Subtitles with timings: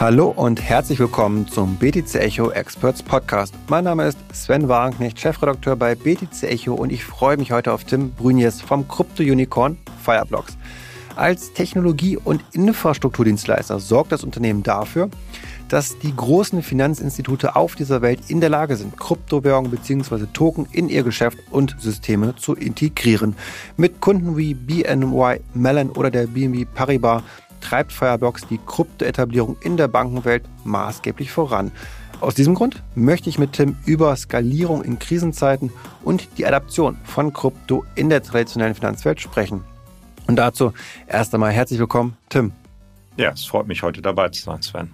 [0.00, 3.52] Hallo und herzlich willkommen zum BTC Echo Experts Podcast.
[3.66, 7.82] Mein Name ist Sven Wagenknecht, Chefredakteur bei BTC Echo und ich freue mich heute auf
[7.82, 10.56] Tim Brünjes vom Krypto-Unicorn Fireblocks.
[11.16, 15.10] Als Technologie- und Infrastrukturdienstleister sorgt das Unternehmen dafür,
[15.68, 20.26] dass die großen Finanzinstitute auf dieser Welt in der Lage sind, Kryptowährungen bzw.
[20.32, 23.34] Token in ihr Geschäft und Systeme zu integrieren.
[23.76, 27.24] Mit Kunden wie BNY Mellon oder der BNB Paribas
[27.60, 31.72] treibt Fireblocks die Kryptoetablierung in der Bankenwelt maßgeblich voran.
[32.20, 35.72] Aus diesem Grund möchte ich mit Tim über Skalierung in Krisenzeiten
[36.02, 39.62] und die Adaption von Krypto in der traditionellen Finanzwelt sprechen.
[40.26, 40.72] Und dazu
[41.06, 42.52] erst einmal herzlich willkommen, Tim.
[43.16, 44.92] Ja, es freut mich, heute dabei zu sein, Sven.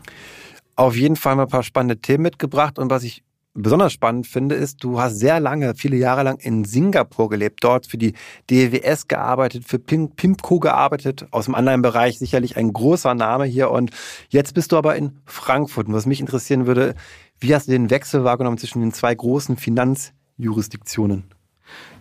[0.76, 3.22] Auf jeden Fall mal ein paar spannende Themen mitgebracht und was ich
[3.54, 7.86] besonders spannend finde, ist, du hast sehr lange, viele Jahre lang in Singapur gelebt, dort
[7.86, 8.14] für die
[8.50, 13.90] DWS gearbeitet, für Pimco gearbeitet, aus dem anderen Bereich sicherlich ein großer Name hier und
[14.28, 15.86] jetzt bist du aber in Frankfurt.
[15.86, 16.94] Und was mich interessieren würde,
[17.38, 21.24] wie hast du den Wechsel wahrgenommen zwischen den zwei großen Finanzjurisdiktionen?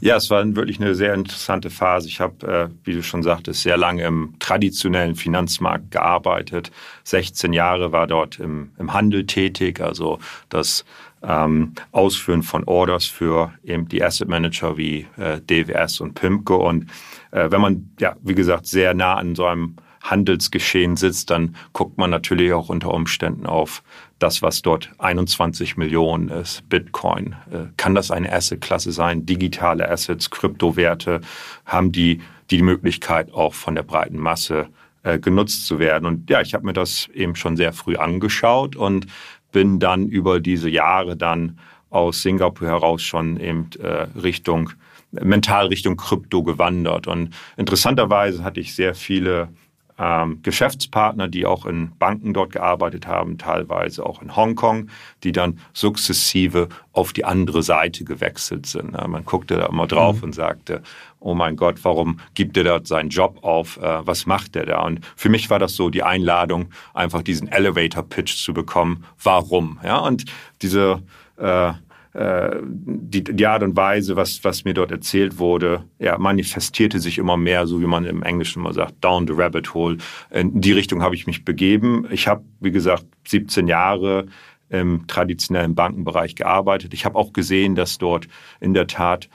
[0.01, 2.09] Ja, es war wirklich eine sehr interessante Phase.
[2.09, 6.71] Ich habe, äh, wie du schon sagtest, sehr lange im traditionellen Finanzmarkt gearbeitet.
[7.05, 10.19] 16 Jahre war dort im, im Handel tätig, also
[10.49, 10.83] das
[11.23, 16.67] ähm, Ausführen von Orders für eben die Asset Manager wie äh, DWS und PIMCO.
[16.67, 16.89] Und
[17.31, 21.97] äh, wenn man, ja, wie gesagt, sehr nah an so einem Handelsgeschehen sitzt, dann guckt
[21.97, 23.83] man natürlich auch unter Umständen auf
[24.19, 27.35] das, was dort 21 Millionen ist, Bitcoin.
[27.51, 29.25] Äh, kann das eine Assetklasse sein?
[29.25, 31.21] Digitale Assets, Kryptowerte,
[31.65, 34.67] haben die die Möglichkeit auch von der breiten Masse
[35.03, 36.05] äh, genutzt zu werden?
[36.05, 39.07] Und ja, ich habe mir das eben schon sehr früh angeschaut und
[39.53, 41.57] bin dann über diese Jahre dann
[41.89, 44.71] aus Singapur heraus schon eben äh, Richtung
[45.11, 47.07] mental Richtung Krypto gewandert.
[47.07, 49.49] Und interessanterweise hatte ich sehr viele
[49.99, 54.89] ähm, Geschäftspartner, die auch in Banken dort gearbeitet haben, teilweise auch in Hongkong,
[55.23, 58.93] die dann sukzessive auf die andere Seite gewechselt sind.
[58.93, 60.23] Ja, man guckte da immer drauf mhm.
[60.23, 60.81] und sagte,
[61.19, 63.77] oh mein Gott, warum gibt er dort seinen Job auf?
[63.77, 64.81] Äh, was macht er da?
[64.81, 69.05] Und für mich war das so die Einladung, einfach diesen Elevator-Pitch zu bekommen.
[69.21, 69.79] Warum?
[69.83, 70.25] Ja, und
[70.61, 71.01] diese
[71.37, 71.73] äh,
[72.13, 77.17] äh, die, die Art und Weise, was, was mir dort erzählt wurde, ja, manifestierte sich
[77.17, 79.97] immer mehr, so wie man im Englischen immer sagt, down the rabbit hole.
[80.29, 82.07] In die Richtung habe ich mich begeben.
[82.11, 84.27] Ich habe, wie gesagt, 17 Jahre
[84.69, 86.93] im traditionellen Bankenbereich gearbeitet.
[86.93, 88.27] Ich habe auch gesehen, dass dort
[88.59, 89.29] in der Tat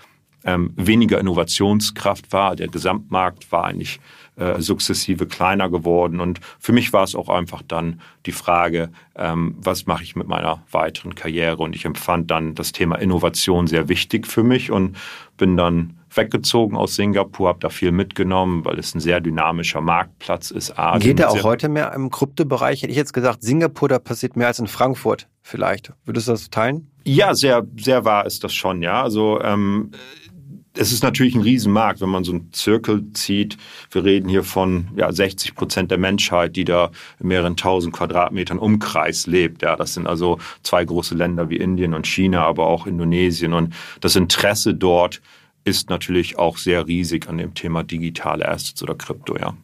[0.44, 2.56] ähm, weniger Innovationskraft war.
[2.56, 4.00] Der Gesamtmarkt war eigentlich
[4.38, 6.20] äh, sukzessive kleiner geworden.
[6.20, 10.28] Und für mich war es auch einfach dann die Frage, ähm, was mache ich mit
[10.28, 11.58] meiner weiteren Karriere?
[11.58, 14.96] Und ich empfand dann das Thema Innovation sehr wichtig für mich und
[15.36, 20.50] bin dann weggezogen aus Singapur, habe da viel mitgenommen, weil es ein sehr dynamischer Marktplatz
[20.50, 20.78] ist.
[20.78, 22.82] Asien Geht er auch heute mehr im Kryptobereich?
[22.82, 25.92] Hätte ich jetzt gesagt, Singapur, da passiert mehr als in Frankfurt vielleicht.
[26.04, 26.90] Würdest du das teilen?
[27.04, 29.02] Ja, sehr, sehr wahr ist das schon, ja.
[29.02, 29.92] Also ähm,
[30.74, 33.56] es ist natürlich ein Riesenmarkt, wenn man so einen Zirkel zieht.
[33.90, 38.58] Wir reden hier von ja, 60 Prozent der Menschheit, die da in mehreren tausend Quadratmetern
[38.58, 39.62] Umkreis lebt.
[39.62, 43.52] Ja, das sind also zwei große Länder wie Indien und China, aber auch Indonesien.
[43.52, 45.20] Und das Interesse dort
[45.64, 49.54] ist natürlich auch sehr riesig an dem Thema digitale Assets oder Krypto, ja.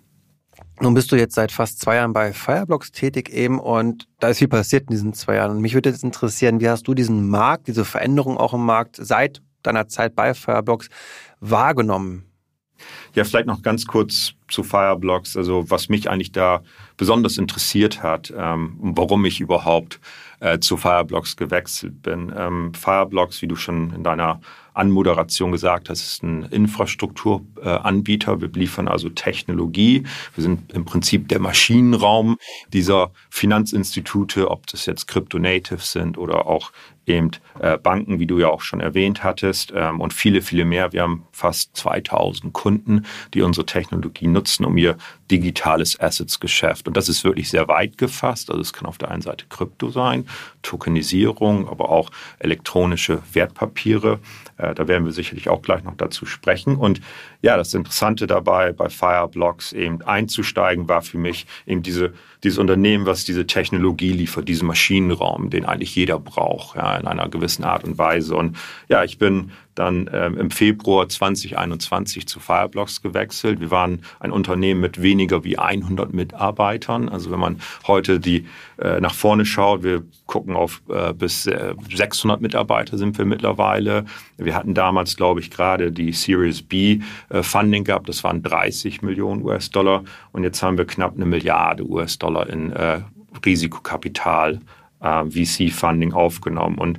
[0.80, 4.38] Nun bist du jetzt seit fast zwei Jahren bei Fireblocks tätig eben und da ist
[4.38, 5.52] viel passiert in diesen zwei Jahren.
[5.52, 8.96] Und mich würde jetzt interessieren, wie hast du diesen Markt, diese Veränderung auch im Markt
[9.00, 10.88] seit deiner Zeit bei Fireblocks
[11.40, 12.24] wahrgenommen?
[13.14, 15.36] Ja, vielleicht noch ganz kurz zu Fireblocks.
[15.36, 16.62] Also was mich eigentlich da
[16.96, 20.00] besonders interessiert hat, ähm, warum ich überhaupt
[20.40, 22.32] äh, zu Fireblocks gewechselt bin.
[22.36, 24.40] Ähm, Fireblocks, wie du schon in deiner
[24.74, 28.40] Anmoderation gesagt hast, ist ein Infrastrukturanbieter.
[28.40, 30.02] Wir liefern also Technologie.
[30.34, 32.36] Wir sind im Prinzip der Maschinenraum
[32.72, 36.72] dieser Finanzinstitute, ob das jetzt Crypto-Natives sind oder auch
[37.06, 40.92] eben äh, Banken, wie du ja auch schon erwähnt hattest, ähm, und viele, viele mehr.
[40.92, 44.96] Wir haben fast 2000 Kunden, die unsere Technologie nutzen, um ihr
[45.30, 46.86] digitales Assets-Geschäft.
[46.86, 48.50] Und das ist wirklich sehr weit gefasst.
[48.50, 50.26] Also es kann auf der einen Seite Krypto sein,
[50.62, 54.20] Tokenisierung, aber auch elektronische Wertpapiere.
[54.58, 56.76] Äh, da werden wir sicherlich auch gleich noch dazu sprechen.
[56.76, 57.00] Und
[57.40, 62.12] ja, das Interessante dabei, bei Fireblocks eben einzusteigen, war für mich eben diese,
[62.42, 67.28] dieses Unternehmen, was diese Technologie liefert, diesen Maschinenraum, den eigentlich jeder braucht, ja, in einer
[67.28, 68.36] gewissen Art und Weise.
[68.36, 68.56] Und
[68.88, 73.60] ja, ich bin dann ähm, im Februar 2021 zu Fireblocks gewechselt.
[73.60, 77.08] Wir waren ein Unternehmen mit weniger wie 100 Mitarbeitern.
[77.08, 78.46] Also wenn man heute die
[78.78, 84.04] äh, nach vorne schaut, wir gucken auf äh, bis äh, 600 Mitarbeiter sind wir mittlerweile.
[84.36, 88.08] Wir hatten damals, glaube ich, gerade die Series B äh, Funding gehabt.
[88.08, 93.00] Das waren 30 Millionen US-Dollar und jetzt haben wir knapp eine Milliarde US-Dollar in äh,
[93.44, 94.60] Risikokapital,
[95.00, 96.78] äh, VC-Funding aufgenommen.
[96.78, 96.98] Und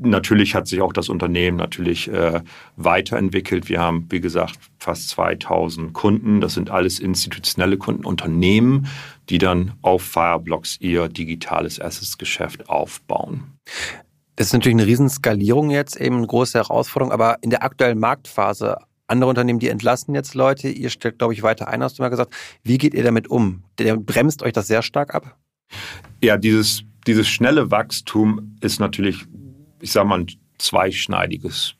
[0.00, 2.40] natürlich hat sich auch das Unternehmen natürlich äh,
[2.76, 3.68] weiterentwickelt.
[3.68, 6.40] Wir haben, wie gesagt, fast 2000 Kunden.
[6.40, 8.86] Das sind alles institutionelle Kunden, Unternehmen,
[9.28, 13.58] die dann auf Fireblocks ihr digitales Assets-Geschäft aufbauen.
[14.36, 18.78] Das ist natürlich eine Riesenskalierung jetzt, eben eine große Herausforderung, aber in der aktuellen Marktphase,
[19.06, 22.08] andere Unternehmen, die entlassen jetzt Leute, ihr stellt, glaube ich, weiter ein, hast du mal
[22.08, 22.32] gesagt.
[22.62, 23.64] Wie geht ihr damit um?
[23.78, 25.36] Der bremst euch das sehr stark ab?
[26.22, 29.26] Ja, dieses, dieses schnelle Wachstum ist natürlich
[29.80, 30.26] ich sage mal, ein
[30.58, 31.74] zweischneidiges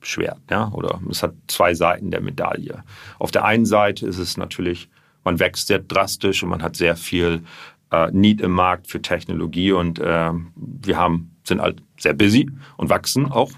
[0.00, 0.40] Schwert.
[0.50, 0.70] Ja?
[0.72, 2.84] Oder es hat zwei Seiten der Medaille.
[3.18, 4.88] Auf der einen Seite ist es natürlich,
[5.24, 7.42] man wächst sehr drastisch und man hat sehr viel
[7.90, 12.90] äh, Need im Markt für Technologie und äh, wir haben, sind halt sehr busy und
[12.90, 13.50] wachsen auch.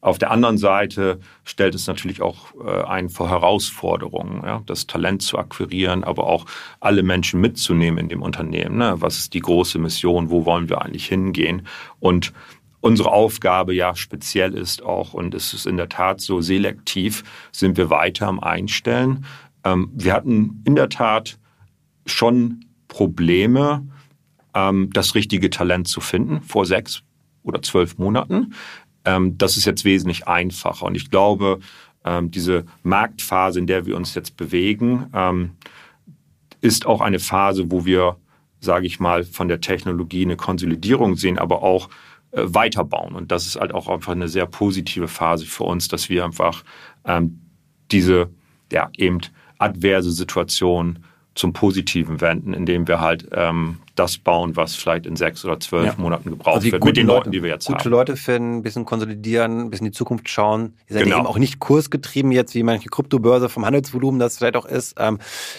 [0.00, 4.60] Auf der anderen Seite stellt es natürlich auch äh, ein vor Herausforderungen, ja?
[4.66, 6.46] das Talent zu akquirieren, aber auch
[6.80, 8.78] alle Menschen mitzunehmen in dem Unternehmen.
[8.78, 8.96] Ne?
[8.96, 10.30] Was ist die große Mission?
[10.30, 11.68] Wo wollen wir eigentlich hingehen?
[12.00, 12.32] Und
[12.82, 17.78] unsere Aufgabe ja speziell ist auch, und es ist in der Tat so selektiv, sind
[17.78, 19.24] wir weiter am Einstellen.
[19.64, 21.38] Ähm, wir hatten in der Tat
[22.04, 23.86] schon Probleme,
[24.54, 27.02] ähm, das richtige Talent zu finden vor sechs
[27.44, 28.52] oder zwölf Monaten.
[29.04, 30.84] Ähm, das ist jetzt wesentlich einfacher.
[30.84, 31.60] Und ich glaube,
[32.20, 35.54] diese Marktphase, in der wir uns jetzt bewegen,
[36.60, 38.16] ist auch eine Phase, wo wir,
[38.58, 41.88] sage ich mal, von der Technologie eine Konsolidierung sehen, aber auch
[42.32, 43.14] weiterbauen.
[43.14, 46.64] Und das ist halt auch einfach eine sehr positive Phase für uns, dass wir einfach
[47.04, 47.40] ähm,
[47.90, 48.30] diese
[48.72, 49.20] ja eben
[49.58, 55.44] adverse Situation zum Positiven wenden, indem wir halt ähm, das bauen, was vielleicht in sechs
[55.44, 55.94] oder zwölf ja.
[55.96, 57.82] Monaten gebraucht also wird, mit den Leuten, die wir jetzt gute haben.
[57.82, 60.74] Gute Leute finden, ein bisschen konsolidieren, ein bisschen in die Zukunft schauen.
[60.88, 61.18] Ihr seid genau.
[61.18, 64.94] eben auch nicht kursgetrieben jetzt, wie manche Kryptobörse vom Handelsvolumen das vielleicht auch ist.
[64.98, 65.18] Ähm,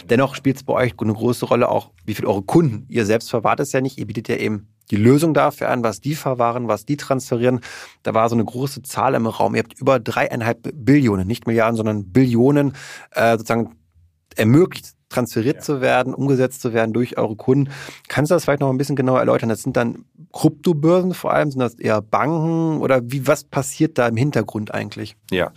[0.09, 3.29] dennoch spielt es bei euch eine große Rolle auch, wie viel eure Kunden, ihr selbst
[3.29, 6.67] verwahrt es ja nicht, ihr bietet ja eben die Lösung dafür an, was die verwahren,
[6.67, 7.61] was die transferieren.
[8.03, 9.55] Da war so eine große Zahl im Raum.
[9.55, 12.73] Ihr habt über dreieinhalb Billionen, nicht Milliarden, sondern Billionen
[13.11, 13.75] äh, sozusagen
[14.35, 15.61] ermöglicht, transferiert ja.
[15.61, 17.71] zu werden, umgesetzt zu werden durch eure Kunden.
[18.07, 19.49] Kannst du das vielleicht noch ein bisschen genauer erläutern?
[19.49, 24.07] Das sind dann Kryptobörsen vor allem, sind das eher Banken oder wie, was passiert da
[24.07, 25.15] im Hintergrund eigentlich?
[25.31, 25.51] Ja,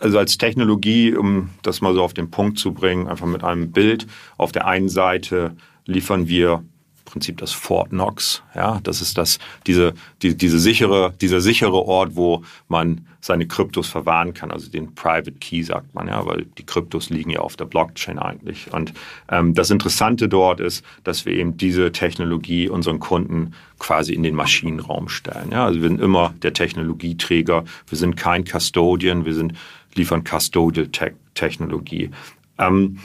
[0.00, 3.72] also als Technologie, um das mal so auf den Punkt zu bringen, einfach mit einem
[3.72, 4.06] Bild.
[4.36, 5.56] Auf der einen Seite
[5.86, 6.62] liefern wir
[7.08, 8.42] Prinzip das Fort Knox.
[8.54, 13.88] Ja, das ist das, diese, die, diese sichere, dieser sichere Ort, wo man seine Kryptos
[13.88, 17.56] verwahren kann, also den Private Key sagt man, ja, weil die Kryptos liegen ja auf
[17.56, 18.72] der Blockchain eigentlich.
[18.72, 18.92] Und
[19.30, 24.34] ähm, das Interessante dort ist, dass wir eben diese Technologie unseren Kunden quasi in den
[24.34, 25.50] Maschinenraum stellen.
[25.50, 29.54] Ja, also wir sind immer der Technologieträger, wir sind kein Custodian, wir sind
[29.94, 30.88] liefern Custodial
[31.34, 32.10] Technologie.
[32.58, 32.98] Ähm,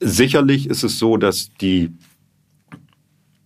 [0.00, 1.90] sicherlich ist es so, dass die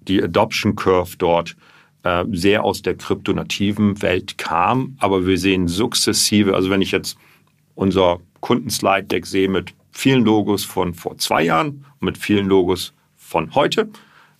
[0.09, 1.57] die Adoption Curve dort
[2.03, 4.97] äh, sehr aus der kryptonativen Welt kam.
[4.99, 7.19] Aber wir sehen sukzessive, also wenn ich jetzt
[7.75, 13.55] unser Kundenslide-Deck sehe mit vielen Logos von vor zwei Jahren und mit vielen Logos von
[13.55, 13.89] heute,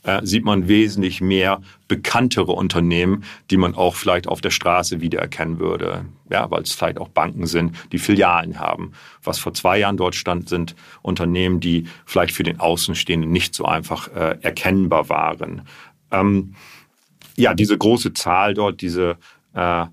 [0.07, 5.59] äh, sieht man wesentlich mehr bekanntere Unternehmen, die man auch vielleicht auf der Straße wiedererkennen
[5.59, 6.05] würde.
[6.31, 8.93] Ja, weil es vielleicht auch Banken sind, die Filialen haben.
[9.23, 13.65] Was vor zwei Jahren dort stand, sind Unternehmen, die vielleicht für den Außenstehenden nicht so
[13.65, 15.63] einfach äh, erkennbar waren.
[16.13, 16.55] Ähm,
[17.37, 19.17] ja, diese große Zahl dort, diese
[19.55, 19.87] äh,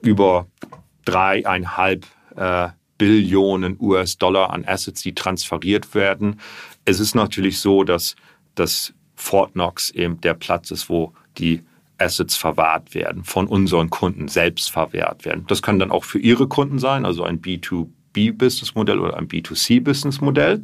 [0.00, 0.46] über
[1.04, 2.06] dreieinhalb
[2.36, 2.68] äh,
[2.98, 6.40] Billionen US-Dollar an Assets, die transferiert werden.
[6.84, 8.14] Es ist natürlich so, dass
[8.54, 11.62] dass Fort Knox eben der Platz ist, wo die
[11.98, 15.44] Assets verwahrt werden, von unseren Kunden selbst verwahrt werden.
[15.46, 20.62] Das kann dann auch für ihre Kunden sein, also ein B2B-Businessmodell oder ein B2C-Businessmodell.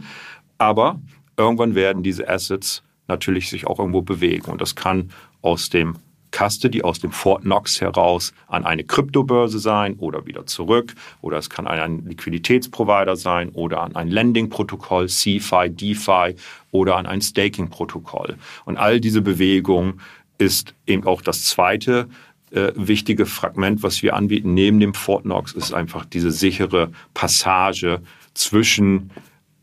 [0.58, 1.00] Aber
[1.36, 4.50] irgendwann werden diese Assets natürlich sich auch irgendwo bewegen.
[4.50, 5.96] Und das kann aus dem
[6.30, 10.94] Custody aus dem Fort Knox heraus an eine Kryptobörse sein oder wieder zurück.
[11.20, 16.34] Oder es kann ein Liquiditätsprovider sein oder an ein Lending-Protokoll, CFI, DeFi
[16.70, 18.36] oder an ein Staking-Protokoll.
[18.64, 20.00] Und all diese Bewegungen
[20.38, 22.08] ist eben auch das zweite
[22.50, 28.00] äh, wichtige Fragment, was wir anbieten neben dem Fort Knox, ist einfach diese sichere Passage
[28.34, 29.10] zwischen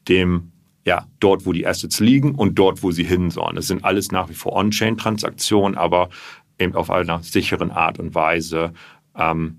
[0.07, 0.51] dem
[0.85, 3.55] ja, dort, wo die Assets liegen und dort, wo sie hin sollen.
[3.55, 6.09] Das sind alles nach wie vor On-Chain-Transaktionen, aber
[6.59, 8.73] eben auf einer sicheren Art und Weise
[9.15, 9.57] ähm,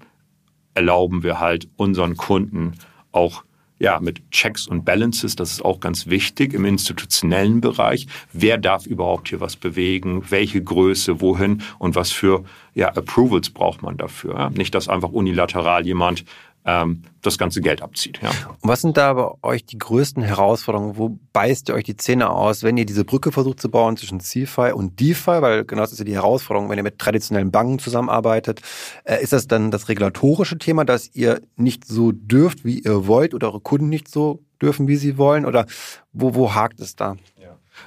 [0.74, 2.74] erlauben wir halt unseren Kunden
[3.12, 3.44] auch
[3.78, 8.06] ja, mit Checks und Balances, das ist auch ganz wichtig im institutionellen Bereich.
[8.32, 10.24] Wer darf überhaupt hier was bewegen?
[10.30, 14.50] Welche Größe, wohin und was für ja, Approvals braucht man dafür?
[14.50, 16.24] Nicht, dass einfach unilateral jemand
[16.66, 18.20] ähm, das ganze Geld abzieht.
[18.22, 18.30] Ja.
[18.60, 20.96] Und was sind da bei euch die größten Herausforderungen?
[20.96, 24.20] Wo beißt ihr euch die Zähne aus, wenn ihr diese Brücke versucht zu bauen zwischen
[24.20, 25.42] CFI und DeFi?
[25.42, 28.60] Weil genau das ist ja die Herausforderung, wenn ihr mit traditionellen Banken zusammenarbeitet.
[29.04, 33.32] Äh, ist das dann das regulatorische Thema, dass ihr nicht so dürft, wie ihr wollt
[33.32, 35.46] oder eure Kunden nicht so dürfen, wie sie wollen?
[35.46, 35.66] Oder
[36.12, 37.16] wo, wo hakt es da?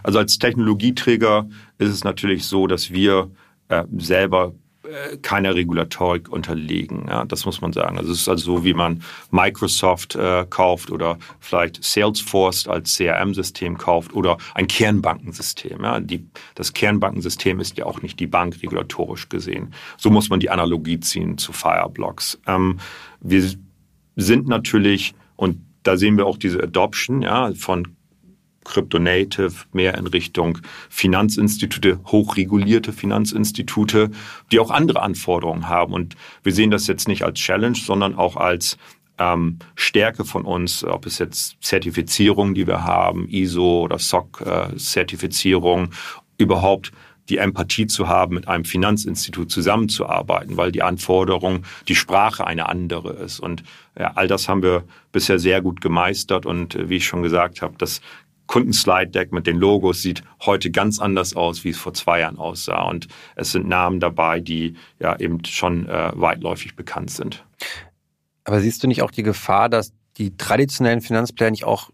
[0.03, 3.31] Also als Technologieträger ist es natürlich so, dass wir
[3.69, 4.53] äh, selber
[5.21, 7.05] keiner Regulatorik unterlegen.
[7.07, 7.97] Ja, das muss man sagen.
[7.97, 13.77] Also es ist also so, wie man Microsoft äh, kauft oder vielleicht Salesforce als CRM-System
[13.77, 15.83] kauft oder ein Kernbankensystem.
[15.83, 19.73] Ja, die, das Kernbankensystem ist ja auch nicht die Bank regulatorisch gesehen.
[19.97, 22.39] So muss man die Analogie ziehen zu Fireblocks.
[22.47, 22.79] Ähm,
[23.19, 23.43] wir
[24.15, 27.87] sind natürlich und da sehen wir auch diese Adoption ja, von
[28.69, 30.59] Crypto-Native, mehr in Richtung
[30.89, 34.11] Finanzinstitute, hochregulierte Finanzinstitute,
[34.51, 35.93] die auch andere Anforderungen haben.
[35.93, 38.77] Und wir sehen das jetzt nicht als Challenge, sondern auch als
[39.17, 45.89] ähm, Stärke von uns, ob es jetzt Zertifizierung, die wir haben, ISO oder SOC-Zertifizierung, äh,
[46.37, 46.91] überhaupt
[47.29, 53.13] die Empathie zu haben, mit einem Finanzinstitut zusammenzuarbeiten, weil die Anforderung, die Sprache eine andere
[53.13, 53.39] ist.
[53.39, 53.63] Und
[53.97, 56.45] ja, all das haben wir bisher sehr gut gemeistert.
[56.45, 58.01] Und äh, wie ich schon gesagt habe, das
[58.49, 62.81] Kundenslide-Deck mit den Logos sieht heute ganz anders aus, wie es vor zwei Jahren aussah.
[62.89, 67.45] Und es sind Namen dabei, die ja eben schon äh, weitläufig bekannt sind.
[68.45, 71.91] Aber siehst du nicht auch die Gefahr, dass die traditionellen Finanzplayer nicht auch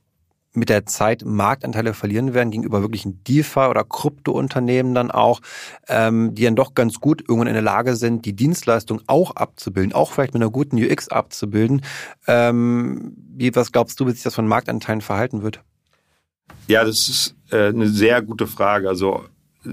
[0.54, 5.42] mit der Zeit Marktanteile verlieren werden gegenüber wirklichen DeFi oder Kryptounternehmen dann auch,
[5.90, 9.92] ähm, die dann doch ganz gut irgendwann in der Lage sind, die Dienstleistung auch abzubilden,
[9.92, 11.82] auch vielleicht mit einer guten UX abzubilden.
[12.28, 15.62] Ähm, wie, was glaubst du, wie sich das von Marktanteilen verhalten wird?
[16.68, 18.90] Ja, das ist äh, eine sehr gute Frage.
[18.90, 19.26] Also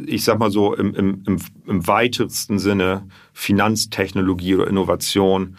[0.07, 5.57] ich sag mal so im, im, im, im weitesten Sinne Finanztechnologie oder Innovation.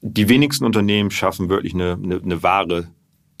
[0.00, 2.88] Die wenigsten Unternehmen schaffen wirklich eine, eine, eine wahre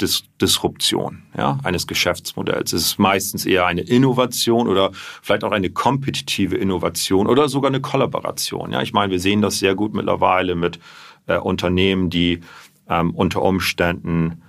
[0.00, 2.72] Dis Disruption ja, eines Geschäftsmodells.
[2.72, 7.80] Es ist meistens eher eine Innovation oder vielleicht auch eine kompetitive Innovation oder sogar eine
[7.80, 8.70] Kollaboration.
[8.70, 10.78] Ja, ich meine, wir sehen das sehr gut mittlerweile mit
[11.26, 12.40] äh, Unternehmen, die
[12.88, 14.42] ähm, unter Umständen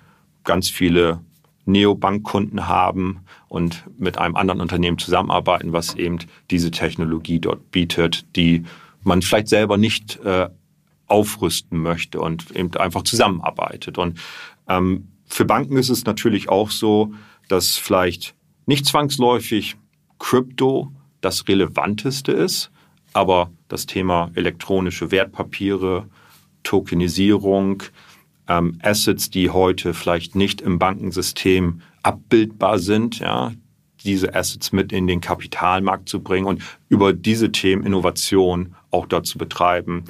[0.43, 1.21] ganz viele
[1.69, 6.19] Neobankkunden haben und mit einem anderen Unternehmen zusammenarbeiten, was eben
[6.51, 8.63] diese Technologie dort bietet, die
[9.03, 10.49] man vielleicht selber nicht äh,
[11.07, 13.97] aufrüsten möchte und eben einfach zusammenarbeitet.
[13.97, 14.19] Und
[14.67, 17.13] ähm, für Banken ist es natürlich auch so,
[17.47, 18.35] dass vielleicht
[18.65, 19.75] nicht zwangsläufig
[20.19, 22.71] Krypto das Relevanteste ist,
[23.13, 26.07] aber das Thema elektronische Wertpapiere,
[26.63, 27.83] Tokenisierung,
[28.49, 33.53] ähm, Assets, die heute vielleicht nicht im Bankensystem abbildbar sind, ja,
[34.03, 39.27] diese Assets mit in den Kapitalmarkt zu bringen und über diese Themen Innovation auch dort
[39.27, 40.05] zu betreiben.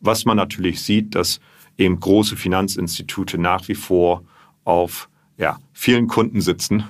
[0.00, 1.40] Was man natürlich sieht, dass
[1.78, 4.24] eben große Finanzinstitute nach wie vor
[4.64, 5.08] auf
[5.38, 6.84] ja, vielen Kunden sitzen,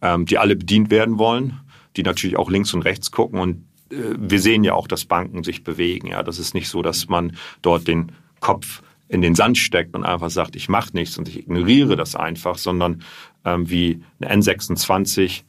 [0.00, 1.60] ähm, die alle bedient werden wollen,
[1.96, 5.44] die natürlich auch links und rechts gucken und äh, wir sehen ja auch, dass Banken
[5.44, 6.06] sich bewegen.
[6.08, 8.82] Ja, das ist nicht so, dass man dort den Kopf
[9.12, 12.56] in den Sand steckt und einfach sagt, ich mache nichts und ich ignoriere das einfach,
[12.56, 13.02] sondern
[13.44, 15.42] ähm, wie eine N26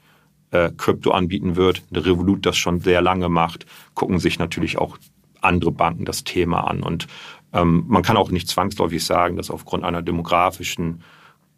[0.52, 4.98] äh, Krypto anbieten wird, eine Revolut das schon sehr lange macht, gucken sich natürlich auch
[5.40, 6.84] andere Banken das Thema an.
[6.84, 7.08] Und
[7.54, 11.02] ähm, man kann auch nicht zwangsläufig sagen, dass aufgrund einer demografischen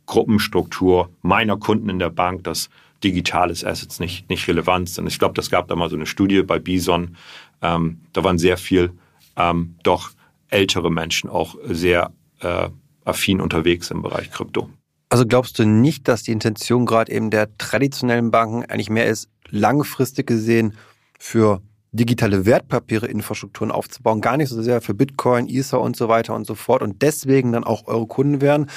[0.05, 2.69] Gruppenstruktur meiner Kunden in der Bank das
[3.03, 5.07] digitales Assets nicht, nicht relevant sind.
[5.07, 7.17] Ich glaube, das gab da mal so eine Studie bei Bison.
[7.63, 8.91] Ähm, da waren sehr viel
[9.35, 10.11] ähm, doch
[10.49, 12.11] ältere Menschen auch sehr
[12.41, 12.69] äh,
[13.03, 14.69] affin unterwegs im Bereich Krypto.
[15.09, 19.29] Also glaubst du nicht, dass die Intention gerade eben der traditionellen Banken eigentlich mehr ist,
[19.49, 20.73] langfristig gesehen
[21.19, 21.61] für
[21.91, 26.45] digitale Wertpapiere Infrastrukturen aufzubauen, gar nicht so sehr für Bitcoin, Ether und so weiter und
[26.45, 28.69] so fort und deswegen dann auch eure Kunden werden?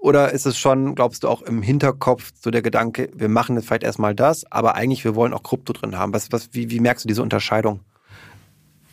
[0.00, 3.66] Oder ist es schon, glaubst du, auch im Hinterkopf so der Gedanke, wir machen jetzt
[3.66, 6.12] vielleicht erstmal das, aber eigentlich wir wollen auch Krypto drin haben?
[6.12, 7.80] Was, was, wie, wie merkst du diese Unterscheidung?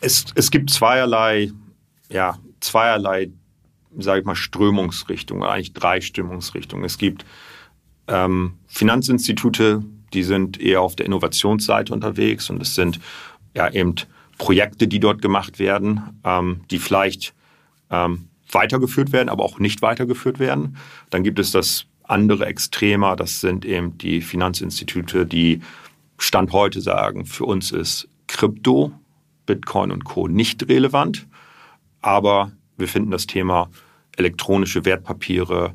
[0.00, 1.52] Es, es gibt zweierlei
[2.12, 3.30] ja, zweierlei,
[3.98, 6.84] sage ich mal, Strömungsrichtungen, eigentlich drei Stimmungsrichtungen.
[6.84, 7.24] Es gibt
[8.08, 13.00] ähm, Finanzinstitute, die sind eher auf der Innovationsseite unterwegs und es sind
[13.54, 13.94] ja eben
[14.38, 17.34] Projekte, die dort gemacht werden, ähm, die vielleicht
[17.90, 20.76] ähm, weitergeführt werden, aber auch nicht weitergeführt werden.
[21.10, 25.60] Dann gibt es das andere Extremer, das sind eben die Finanzinstitute, die
[26.18, 28.92] Stand heute sagen, für uns ist Krypto,
[29.46, 30.28] Bitcoin und Co.
[30.28, 31.26] nicht relevant.
[32.02, 33.70] Aber wir finden das Thema
[34.16, 35.74] elektronische Wertpapiere,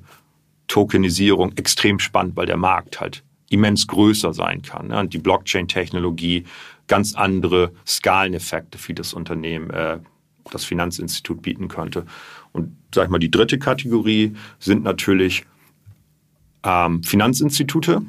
[0.68, 4.92] Tokenisierung extrem spannend, weil der Markt halt immens größer sein kann.
[4.92, 6.46] Und die Blockchain-Technologie
[6.88, 10.00] ganz andere Skaleneffekte für das Unternehmen, äh,
[10.52, 12.06] das Finanzinstitut bieten könnte.
[12.52, 15.46] Und sag ich mal, die dritte Kategorie sind natürlich
[16.64, 18.02] ähm, Finanzinstitute,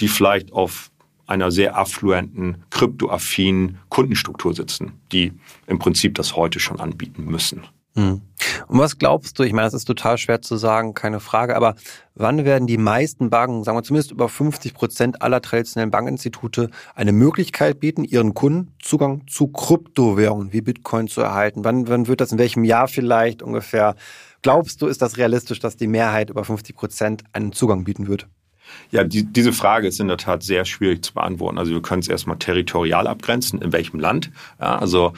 [0.00, 0.90] die vielleicht auf
[1.28, 5.32] einer sehr affluenten, kryptoaffinen Kundenstruktur sitzen, die
[5.66, 7.62] im Prinzip das heute schon anbieten müssen.
[7.94, 8.22] Hm.
[8.68, 11.74] Und was glaubst du, ich meine, das ist total schwer zu sagen, keine Frage, aber
[12.14, 17.12] wann werden die meisten Banken, sagen wir zumindest über 50 Prozent aller traditionellen Bankinstitute, eine
[17.12, 21.64] Möglichkeit bieten, ihren Kunden Zugang zu Kryptowährungen wie Bitcoin zu erhalten?
[21.64, 23.96] Wann, wann wird das, in welchem Jahr vielleicht ungefähr?
[24.42, 28.28] Glaubst du, ist das realistisch, dass die Mehrheit über 50 Prozent einen Zugang bieten wird?
[28.90, 31.58] Ja, die, diese Frage ist in der Tat sehr schwierig zu beantworten.
[31.58, 34.30] Also wir können es erstmal territorial abgrenzen, in welchem Land.
[34.60, 35.12] Ja, also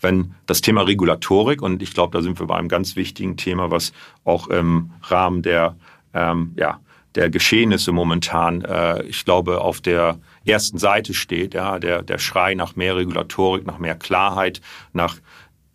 [0.00, 3.70] wenn das Thema Regulatorik, und ich glaube, da sind wir bei einem ganz wichtigen Thema,
[3.70, 3.92] was
[4.24, 5.76] auch im Rahmen der,
[6.12, 6.80] ähm, ja,
[7.14, 12.54] der Geschehnisse momentan, äh, ich glaube, auf der ersten Seite steht, ja, der, der Schrei
[12.54, 14.60] nach mehr Regulatorik, nach mehr Klarheit,
[14.92, 15.16] nach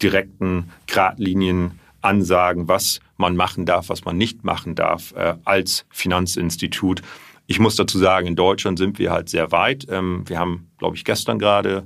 [0.02, 7.02] direkten Gradlinien, Ansagen, was man machen darf, was man nicht machen darf äh, als Finanzinstitut.
[7.48, 9.88] Ich muss dazu sagen, in Deutschland sind wir halt sehr weit.
[9.90, 11.84] Ähm, wir haben, glaube ich, gestern gerade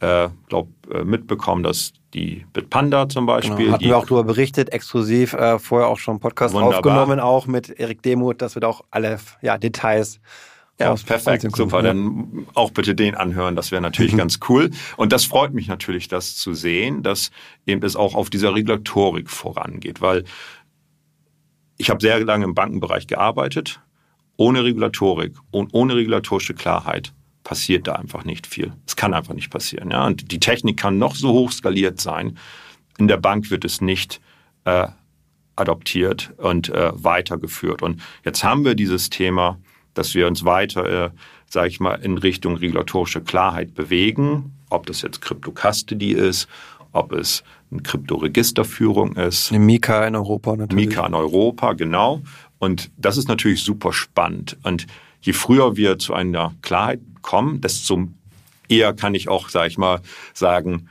[0.00, 3.56] äh, glaub, äh, mitbekommen, dass die Bitpanda zum Beispiel.
[3.56, 3.72] Genau.
[3.72, 6.78] Hatten wir auch darüber berichtet, exklusiv, äh, vorher auch schon Podcast wunderbar.
[6.78, 10.20] aufgenommen, auch mit Erik Demuth, dass wir da auch alle ja, Details
[10.80, 11.82] ja, perfekt, super.
[11.82, 14.70] Dann auch bitte den anhören, das wäre natürlich ganz cool.
[14.96, 17.30] Und das freut mich natürlich, das zu sehen, dass
[17.66, 20.24] eben es auch auf dieser Regulatorik vorangeht, weil
[21.78, 23.80] ich habe sehr lange im Bankenbereich gearbeitet.
[24.36, 27.12] Ohne Regulatorik und ohne regulatorische Klarheit
[27.44, 28.72] passiert da einfach nicht viel.
[28.86, 29.90] Es kann einfach nicht passieren.
[29.90, 30.06] Ja?
[30.06, 32.38] Und die Technik kann noch so hoch skaliert sein.
[32.98, 34.20] In der Bank wird es nicht
[34.64, 34.88] äh,
[35.56, 37.82] adoptiert und äh, weitergeführt.
[37.82, 39.58] Und jetzt haben wir dieses Thema,
[39.94, 41.10] dass wir uns weiter, äh,
[41.48, 44.52] sage ich mal, in Richtung regulatorische Klarheit bewegen.
[44.70, 46.48] Ob das jetzt Crypto-Custody ist,
[46.92, 49.50] ob es eine Kryptoregisterführung ist.
[49.50, 50.88] Eine Mika in Europa natürlich.
[50.88, 52.22] Mika in Europa, genau.
[52.58, 54.56] Und das ist natürlich super spannend.
[54.62, 54.86] Und
[55.20, 58.08] je früher wir zu einer Klarheit kommen, desto
[58.68, 60.00] eher kann ich auch, sage ich mal,
[60.34, 60.88] sagen,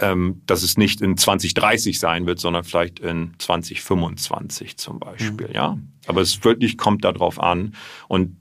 [0.00, 5.48] ähm, dass es nicht in 2030 sein wird, sondern vielleicht in 2025 zum Beispiel.
[5.48, 5.54] Mhm.
[5.54, 7.74] Ja, aber es wirklich kommt darauf an.
[8.06, 8.36] Und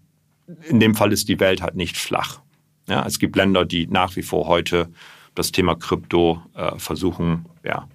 [0.69, 2.39] in dem Fall ist die Welt halt nicht flach.
[2.87, 4.89] Ja, es gibt Länder, die nach wie vor heute
[5.37, 7.87] das Thema Krypto äh, versuchen, ja.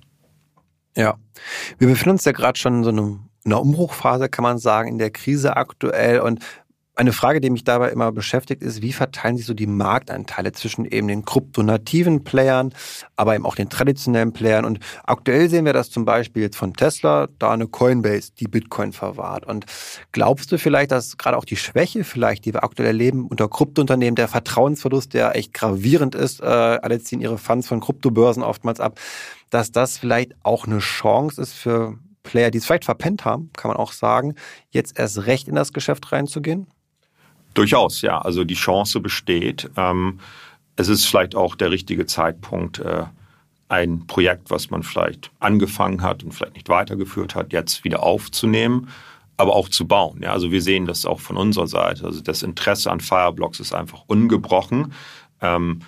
[0.97, 1.17] Ja,
[1.79, 4.99] wir befinden uns ja gerade schon in so einem einer Umbruchphase, kann man sagen, in
[4.99, 6.21] der Krise aktuell.
[6.21, 6.41] Und
[6.95, 10.85] eine Frage, die mich dabei immer beschäftigt, ist, wie verteilen sich so die Marktanteile zwischen
[10.85, 12.75] eben den kryptonativen Playern,
[13.17, 14.67] aber eben auch den traditionellen Playern?
[14.67, 18.93] Und aktuell sehen wir das zum Beispiel jetzt von Tesla, da eine Coinbase, die Bitcoin
[18.93, 19.47] verwahrt.
[19.47, 19.65] Und
[20.13, 24.15] glaubst du vielleicht, dass gerade auch die Schwäche vielleicht, die wir aktuell erleben unter Kryptounternehmen,
[24.15, 29.01] der Vertrauensverlust, der echt gravierend ist, äh, alle ziehen ihre Funds von Kryptobörsen oftmals ab,
[29.49, 33.71] dass das vielleicht auch eine Chance ist für Player, die es vielleicht verpennt haben, kann
[33.71, 34.35] man auch sagen,
[34.71, 36.67] jetzt erst recht in das Geschäft reinzugehen?
[37.55, 38.21] Durchaus, ja.
[38.21, 39.71] Also die Chance besteht.
[39.77, 40.21] Ähm,
[40.77, 43.05] es ist vielleicht auch der richtige Zeitpunkt, äh,
[43.69, 48.89] ein Projekt, was man vielleicht angefangen hat und vielleicht nicht weitergeführt hat, jetzt wieder aufzunehmen,
[49.39, 50.21] aber auch zu bauen.
[50.23, 52.05] Ja, also wir sehen das auch von unserer Seite.
[52.05, 54.93] Also das Interesse an Fireblocks ist einfach ungebrochen.
[55.41, 55.81] Ähm,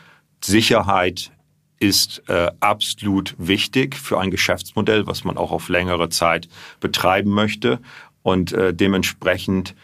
[0.43, 1.31] Sicherheit
[1.79, 6.49] ist äh, absolut wichtig für ein Geschäftsmodell, was man auch auf längere Zeit
[6.81, 7.81] betreiben möchte.
[8.23, 9.75] Und äh, dementsprechend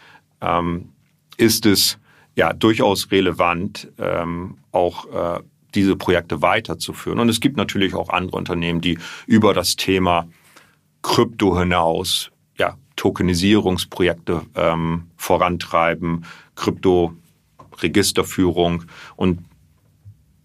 [0.41, 0.89] ähm,
[1.37, 1.97] ist es
[2.35, 5.41] ja durchaus relevant, ähm, auch äh,
[5.75, 7.19] diese Projekte weiterzuführen.
[7.19, 10.27] Und es gibt natürlich auch andere Unternehmen, die über das Thema
[11.01, 18.83] Krypto hinaus ja, Tokenisierungsprojekte ähm, vorantreiben, Krypto-Registerführung
[19.15, 19.39] und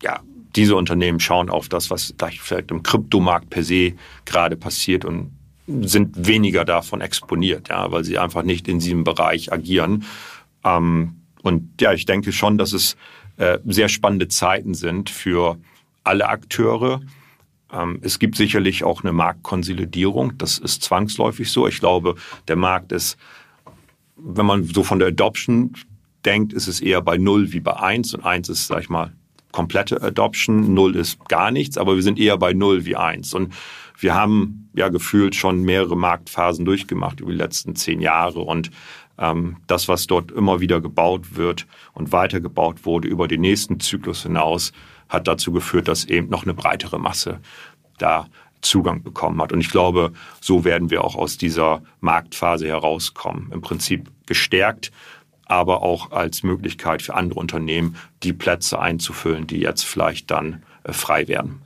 [0.03, 0.21] ja,
[0.55, 3.93] diese Unternehmen schauen auf das, was vielleicht im Kryptomarkt per se
[4.25, 5.33] gerade passiert und
[5.67, 10.05] sind weniger davon exponiert, ja, weil sie einfach nicht in diesem Bereich agieren.
[10.67, 12.97] Ähm, und ja, ich denke schon, dass es
[13.37, 15.59] äh, sehr spannende Zeiten sind für
[16.03, 17.01] alle Akteure.
[17.73, 20.37] Ähm, es gibt sicherlich auch eine Marktkonsolidierung.
[20.39, 21.69] Das ist zwangsläufig so.
[21.69, 22.17] Ich glaube,
[22.49, 23.17] der Markt ist,
[24.17, 25.73] wenn man so von der Adoption
[26.25, 29.13] denkt, ist es eher bei null wie bei eins und eins ist, sag ich mal,
[29.53, 30.75] komplette Adoption.
[30.75, 33.35] Null ist gar nichts, aber wir sind eher bei null wie eins.
[33.35, 33.55] Und
[33.99, 38.71] wir haben ja gefühlt schon mehrere Marktphasen durchgemacht über die letzten zehn Jahre und
[39.67, 44.73] das, was dort immer wieder gebaut wird und weitergebaut wurde über den nächsten Zyklus hinaus,
[45.09, 47.41] hat dazu geführt, dass eben noch eine breitere Masse
[47.99, 48.27] da
[48.61, 49.53] Zugang bekommen hat.
[49.53, 53.51] Und ich glaube, so werden wir auch aus dieser Marktphase herauskommen.
[53.53, 54.93] Im Prinzip gestärkt,
[55.47, 60.93] aber auch als Möglichkeit für andere Unternehmen, die Plätze einzufüllen, die jetzt vielleicht dann äh,
[60.93, 61.63] frei werden.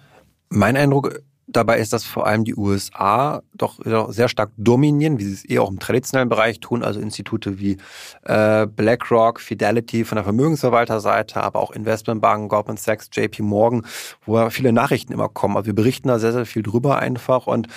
[0.51, 1.21] Mein Eindruck
[1.53, 3.79] Dabei ist das vor allem die USA doch
[4.11, 7.77] sehr stark dominieren, wie sie es eher auch im traditionellen Bereich tun, also Institute wie
[8.25, 13.87] äh, BlackRock, Fidelity von der Vermögensverwalterseite, aber auch Investmentbanken, Goldman Sachs, JP Morgan,
[14.25, 15.57] wo viele Nachrichten immer kommen.
[15.57, 17.69] Also wir berichten da sehr, sehr viel drüber einfach und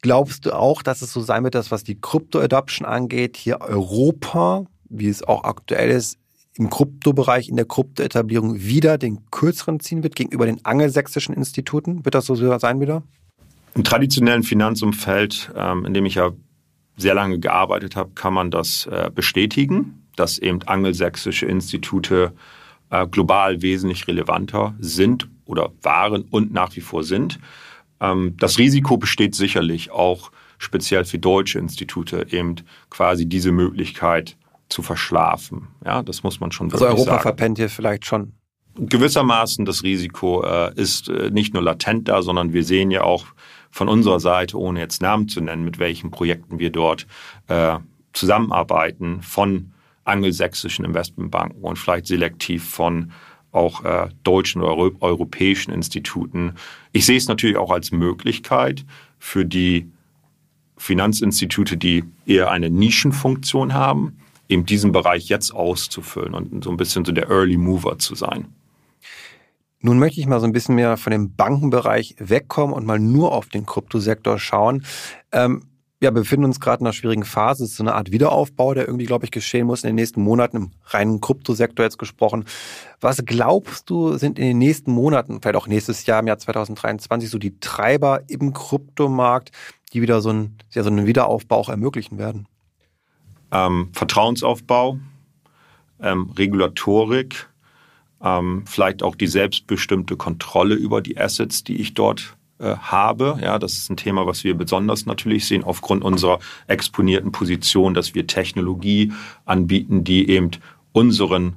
[0.00, 4.66] Glaubst du auch, dass es so sein wird, dass was die Krypto-Adoption angeht, hier Europa,
[4.88, 6.18] wie es auch aktuell ist,
[6.58, 12.04] im Kryptobereich, in der Kryptoetablierung wieder den kürzeren ziehen wird gegenüber den angelsächsischen Instituten?
[12.04, 13.02] Wird das so sein wieder?
[13.74, 16.32] Im traditionellen Finanzumfeld, ähm, in dem ich ja
[16.96, 22.32] sehr lange gearbeitet habe, kann man das äh, bestätigen, dass eben angelsächsische Institute
[22.90, 27.38] äh, global wesentlich relevanter sind oder waren und nach wie vor sind.
[28.00, 32.56] Ähm, das Risiko besteht sicherlich auch speziell für deutsche Institute eben
[32.90, 34.36] quasi diese Möglichkeit
[34.68, 35.68] zu verschlafen.
[35.84, 37.22] Ja, das muss man schon also wirklich Also Europa sagen.
[37.22, 38.32] verpennt hier vielleicht schon.
[38.74, 43.26] Gewissermaßen das Risiko äh, ist äh, nicht nur latent da, sondern wir sehen ja auch
[43.70, 47.06] von unserer Seite, ohne jetzt Namen zu nennen, mit welchen Projekten wir dort
[47.48, 47.78] äh,
[48.12, 49.72] zusammenarbeiten, von
[50.04, 53.12] angelsächsischen Investmentbanken und vielleicht selektiv von
[53.52, 56.54] auch äh, deutschen oder europäischen Instituten.
[56.92, 58.84] Ich sehe es natürlich auch als Möglichkeit
[59.18, 59.90] für die
[60.76, 67.04] Finanzinstitute, die eher eine Nischenfunktion haben, eben diesen Bereich jetzt auszufüllen und so ein bisschen
[67.04, 68.54] so der Early Mover zu sein.
[69.80, 73.32] Nun möchte ich mal so ein bisschen mehr von dem Bankenbereich wegkommen und mal nur
[73.32, 74.84] auf den Kryptosektor schauen.
[75.30, 75.62] Ähm,
[76.00, 77.64] ja, wir befinden uns gerade in einer schwierigen Phase.
[77.64, 80.22] Es ist so eine Art Wiederaufbau, der irgendwie, glaube ich, geschehen muss in den nächsten
[80.22, 82.44] Monaten im reinen Kryptosektor jetzt gesprochen.
[83.00, 87.28] Was glaubst du, sind in den nächsten Monaten, vielleicht auch nächstes Jahr im Jahr 2023,
[87.30, 89.50] so die Treiber im Kryptomarkt,
[89.92, 92.46] die wieder so, ein, ja, so einen Wiederaufbau auch ermöglichen werden?
[93.50, 94.98] Ähm, Vertrauensaufbau,
[96.00, 97.48] ähm, Regulatorik,
[98.22, 103.38] ähm, vielleicht auch die selbstbestimmte Kontrolle über die Assets, die ich dort äh, habe.
[103.40, 108.14] Ja, das ist ein Thema, was wir besonders natürlich sehen aufgrund unserer exponierten Position, dass
[108.14, 109.12] wir Technologie
[109.44, 110.50] anbieten, die eben
[110.92, 111.56] unseren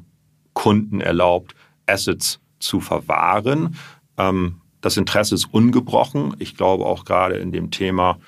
[0.53, 1.55] Kunden erlaubt,
[1.87, 3.75] Assets zu verwahren.
[4.17, 6.35] Ähm, das Interesse ist ungebrochen.
[6.39, 8.19] Ich glaube auch gerade in dem Thema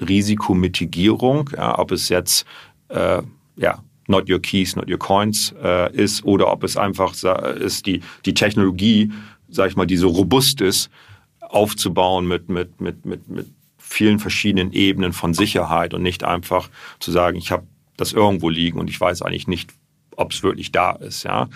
[0.00, 2.46] Risikomitigierung, ja, ob es jetzt
[2.90, 3.22] äh,
[3.56, 8.00] ja, not your keys, not your coins äh, ist oder ob es einfach ist die,
[8.24, 9.12] die Technologie,
[9.48, 10.90] sag ich mal, die so robust ist,
[11.40, 13.46] aufzubauen mit, mit, mit, mit, mit
[13.78, 16.68] vielen verschiedenen Ebenen von Sicherheit und nicht einfach
[17.00, 19.72] zu sagen, ich habe das irgendwo liegen und ich weiß eigentlich nicht,
[20.16, 21.24] ob es wirklich da ist.
[21.24, 21.48] Ja?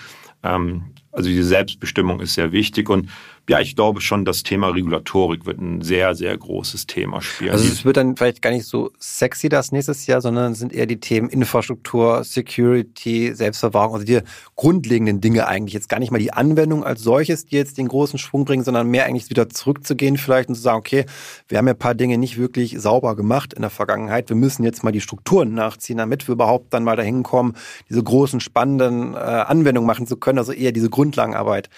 [0.42, 3.08] Ähm, also diese Selbstbestimmung ist sehr wichtig und
[3.48, 7.50] ja, ich glaube schon, das Thema Regulatorik wird ein sehr, sehr großes Thema spielen.
[7.50, 10.72] Also es wird dann vielleicht gar nicht so sexy das nächstes Jahr, sondern es sind
[10.72, 14.20] eher die Themen Infrastruktur, Security, Selbstverwahrung, also die
[14.56, 15.74] grundlegenden Dinge eigentlich.
[15.74, 18.88] Jetzt gar nicht mal die Anwendung als solches, die jetzt den großen Schwung bringen, sondern
[18.88, 21.04] mehr eigentlich wieder zurückzugehen vielleicht und zu sagen, okay,
[21.48, 24.30] wir haben ja ein paar Dinge nicht wirklich sauber gemacht in der Vergangenheit.
[24.30, 27.54] Wir müssen jetzt mal die Strukturen nachziehen, damit wir überhaupt dann mal dahin kommen,
[27.90, 30.38] diese großen, spannenden äh, Anwendungen machen zu können.
[30.38, 31.68] Also eher diese Grundlagenarbeit.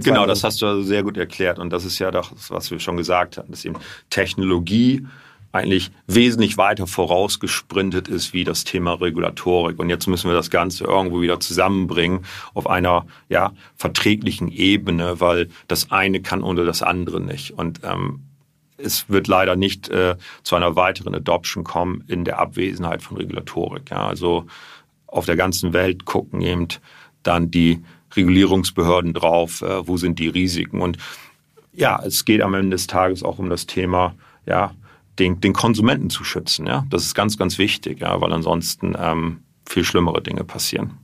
[0.00, 1.58] genau, das hast du also sehr sehr gut erklärt.
[1.58, 3.76] Und das ist ja das, was wir schon gesagt haben, dass eben
[4.08, 5.06] Technologie
[5.52, 9.78] eigentlich wesentlich weiter vorausgesprintet ist wie das Thema Regulatorik.
[9.78, 15.48] Und jetzt müssen wir das Ganze irgendwo wieder zusammenbringen auf einer ja, verträglichen Ebene, weil
[15.68, 17.50] das eine kann ohne das andere nicht.
[17.50, 18.20] Und ähm,
[18.78, 23.90] es wird leider nicht äh, zu einer weiteren Adoption kommen in der Abwesenheit von Regulatorik.
[23.90, 24.46] Ja, also
[25.06, 26.68] auf der ganzen Welt gucken eben
[27.22, 27.82] dann die
[28.16, 30.80] Regulierungsbehörden drauf, äh, wo sind die Risiken.
[30.80, 30.98] Und
[31.72, 34.14] ja, es geht am Ende des Tages auch um das Thema,
[34.46, 34.72] ja,
[35.18, 36.66] den, den Konsumenten zu schützen.
[36.66, 40.98] Ja, das ist ganz, ganz wichtig, ja, weil ansonsten ähm, viel schlimmere Dinge passieren.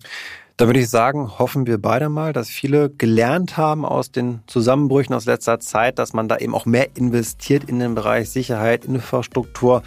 [0.59, 5.15] Da würde ich sagen, hoffen wir beide mal, dass viele gelernt haben aus den Zusammenbrüchen
[5.15, 9.83] aus letzter Zeit, dass man da eben auch mehr investiert in den Bereich Sicherheit, Infrastruktur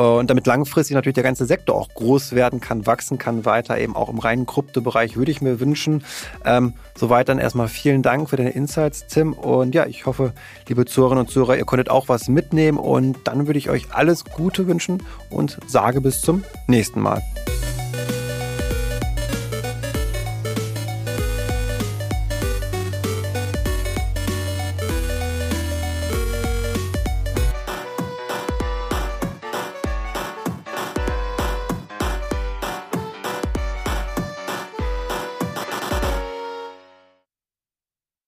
[0.00, 3.96] und damit langfristig natürlich der ganze Sektor auch groß werden kann, wachsen kann, weiter eben
[3.96, 6.04] auch im reinen Kryptobereich, würde ich mir wünschen.
[6.44, 9.32] Ähm, soweit dann erstmal vielen Dank für deine Insights, Tim.
[9.32, 10.32] Und ja, ich hoffe,
[10.68, 12.78] liebe Zuhörerinnen und Zuhörer, ihr konntet auch was mitnehmen.
[12.78, 17.22] Und dann würde ich euch alles Gute wünschen und sage bis zum nächsten Mal.